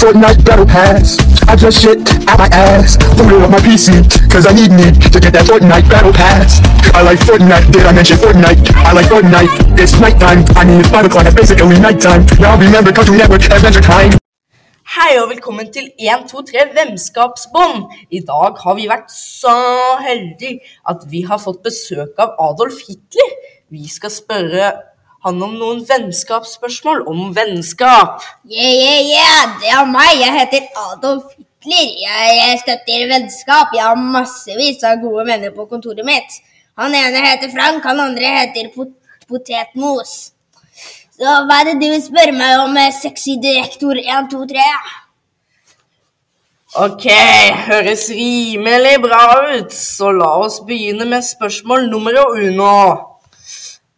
[0.00, 1.20] Fortnite Battle Pass.
[1.44, 2.96] I just shit out my ass.
[3.20, 4.00] Put it on my PC,
[4.32, 6.64] cause I need me to get that Fortnite Battle Pass.
[6.96, 8.64] I like Fortnite, did I mention Fortnite?
[8.80, 10.40] I like Fortnite, it's nighttime.
[10.56, 12.24] I mean, it's 5 o'clock, it's basically nighttime.
[12.40, 14.16] Now remember Cartoon Network Adventure Time.
[14.96, 17.92] Hei og velkommen til 1, 2, 3 Vennskapsbånd.
[18.10, 19.52] I dag har vi vært så
[20.00, 23.36] heldige at vi har fått besøk av Adolf Hitler.
[23.68, 24.72] Vi skal spørre
[25.24, 28.22] han om noen vennskapsspørsmål om vennskap.
[28.48, 30.14] Yeah, yeah, yeah, det er meg.
[30.16, 31.90] Jeg heter Adolf Hitler.
[32.00, 33.74] Jeg, jeg støtter vennskap.
[33.76, 36.40] Jeg har massevis av gode venner på kontoret mitt.
[36.80, 38.96] Han ene heter Frank, han andre heter Pot
[39.28, 40.32] Potetmos.
[41.14, 44.64] Så hva er det du vil spørre meg om, eh, sexy direktor 1, 2, 3?
[46.80, 47.06] Ok,
[47.68, 53.09] høres rimelig bra ut, så la oss begynne med spørsmål nummer uno.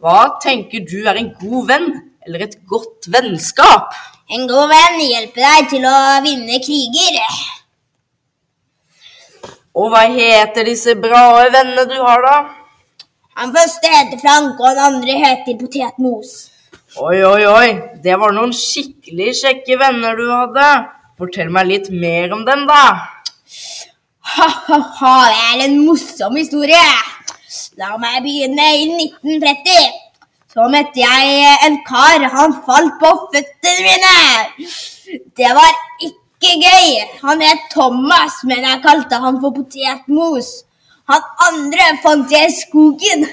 [0.00, 1.90] Hva tenker du er en god venn,
[2.24, 3.92] eller et godt vennskap?
[4.32, 7.34] En god venn hjelper deg til å vinne kriger.
[9.76, 12.38] Og hva heter disse bra vennene du har, da?
[13.42, 16.32] Han første heter Frank, og han andre heter Potetmos.
[16.96, 17.68] Oi, oi, oi,
[18.00, 20.70] det var noen skikkelig kjekke venner du hadde.
[21.20, 22.82] Fortell meg litt mer om dem, da.
[24.32, 26.84] Ha-ha-ha, det er en morsom historie.
[27.80, 29.98] La meg begynne i 1930.
[30.50, 32.26] Så møtte jeg en kar.
[32.34, 34.16] Han falt på føttene mine.
[35.38, 35.72] Det var
[36.06, 36.88] ikke gøy.
[37.24, 40.50] Han het Thomas, men jeg kalte han for Potetmos.
[41.10, 43.26] Han andre fant jeg i skogen.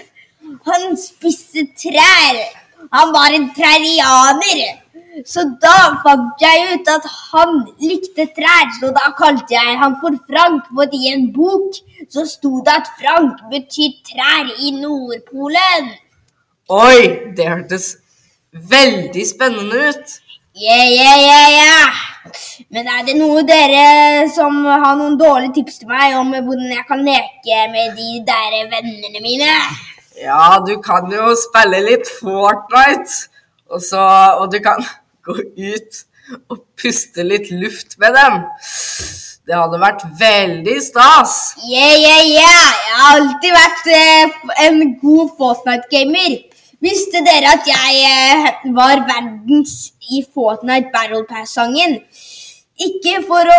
[0.66, 2.42] Han spiste trær.
[2.94, 4.62] Han var en trerianer.
[5.26, 10.18] Så da fant jeg ut at han likte trær, så da kalte jeg han for
[10.30, 10.68] Frank.
[10.76, 11.80] For i en bok
[12.14, 15.90] så sto det at Frank betyr trær i Nordpolen.
[16.70, 17.96] Oi, det hørtes
[18.52, 20.18] veldig spennende ut.
[20.58, 21.82] Ja, ja, ja, ja.
[22.74, 26.86] Men er det noe dere som har noen dårlige tips til meg om hvordan jeg
[26.90, 29.52] kan leke med de der vennene mine?
[30.18, 33.30] Ja, du kan jo spille litt Fortnite,
[33.70, 34.02] og, så,
[34.42, 34.82] og du kan
[35.28, 36.04] gå ut
[36.52, 38.42] og puste litt luft med dem.
[39.48, 41.36] Det hadde vært veldig stas.
[41.64, 42.66] Yeah, yeah, yeah.
[42.88, 44.34] Jeg har alltid vært eh,
[44.66, 46.36] en god Fortnite-gamer.
[46.84, 51.96] Visste dere at jeg eh, var verdens i Fortnite Battle Pass-sangen?
[52.78, 53.58] Ikke for å,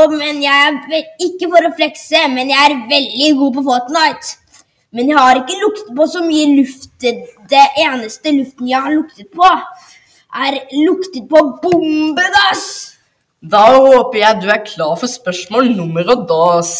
[0.00, 4.32] å men jeg ikke for å flekse, men jeg er veldig god på Fortnite.
[4.96, 6.88] Men jeg har ikke luktet på så mye luft.
[7.04, 9.52] Det eneste luften jeg har luktet på,
[10.44, 12.64] er luktet på bombedass.
[13.42, 16.72] Da håper jeg du er klar for spørsmål nummer og dass.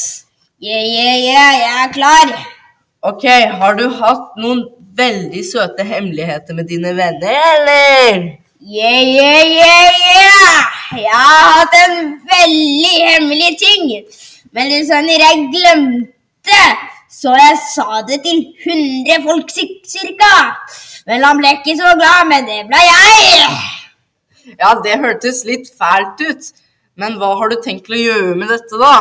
[0.63, 2.33] Yeah, yeah, yeah, jeg er klar.
[3.07, 3.25] Ok,
[3.61, 4.65] har du hatt noen
[4.97, 8.23] veldig søte hemmeligheter med dine venner, eller?
[8.67, 10.73] Yeah, yeah, yeah, yeah!
[10.97, 11.99] Jeg har hatt en
[12.33, 13.93] veldig hemmelig ting.
[14.57, 16.63] Men det er sånn jeg glemte,
[17.13, 20.33] så jeg sa det til 100 folk cir- cirka.
[21.07, 23.51] Men han ble ikke så glad, men det ble jeg.
[24.59, 26.45] Ja, det hørtes litt fælt ut.
[26.99, 28.95] Men hva har du tenkt å gjøre med dette, da?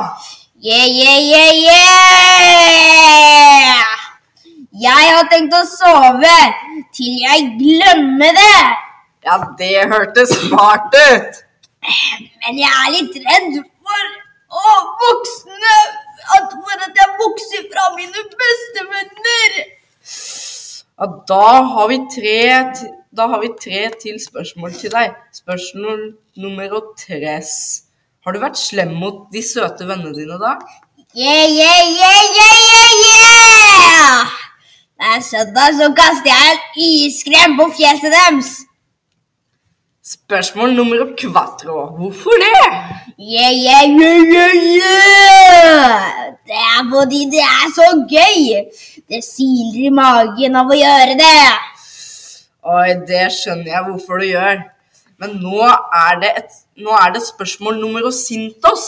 [0.61, 2.25] Yeah, yeah, yeah, yeah!
[4.75, 6.37] Jeg har tenkt å sove
[6.95, 8.61] til jeg glemmer det.
[9.25, 11.31] Ja, det hørtes smart ut.
[12.43, 14.03] Men jeg er litt redd for
[14.65, 14.73] å
[15.05, 15.77] voksne
[16.35, 19.49] at For at jeg vokser fra mine beste venner.
[20.95, 22.71] Ja, da har vi tre,
[23.11, 25.17] da har vi tre til spørsmål til deg.
[25.35, 26.05] Spørsmål
[26.39, 27.49] nummer tres.
[28.23, 30.53] Har du vært slem mot de søte vennene dine da?
[31.11, 34.31] Yeah, yeah, yeah, yeah, yeah, yeah!
[34.95, 38.55] Det er søndag, så kaster jeg en iskrem på fjeset deres.
[40.05, 41.85] Spørsmål nummer quattro.
[41.97, 42.65] Hvorfor det?
[43.19, 46.03] Yeah, yeah, yeah, yeah, yeah!
[46.45, 48.43] Det er fordi det er så gøy.
[49.09, 51.39] Det siler i magen av å gjøre det.
[52.75, 54.61] Oi, det skjønner jeg hvorfor du gjør.
[55.17, 56.53] Men nå er det, et,
[56.85, 58.85] nå er det spørsmål nummer sintos.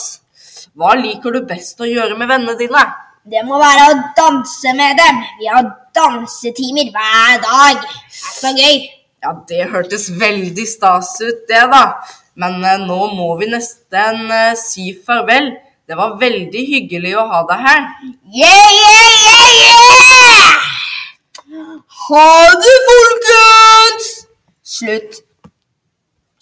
[0.77, 2.83] Hva liker du best å gjøre med vennene dine?
[3.25, 5.25] Det må være å danse med dem.
[5.41, 5.65] Vi har
[5.97, 7.81] dansetimer hver dag.
[7.81, 8.77] Det er så gøy.
[9.23, 11.83] Ja, det hørtes veldig stas ut, det, da.
[12.37, 15.55] Men eh, nå må vi nesten eh, si farvel.
[15.87, 17.85] Det var veldig hyggelig å ha deg her.
[18.35, 20.67] Yeah, yeah, yeah, yeah!
[22.07, 22.27] Ha
[22.61, 24.11] det, folkens!
[24.77, 25.21] Slutt.